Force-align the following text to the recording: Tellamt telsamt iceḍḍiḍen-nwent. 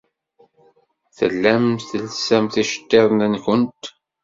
Tellamt 1.17 1.87
telsamt 1.89 2.55
iceḍḍiḍen-nwent. 2.63 3.83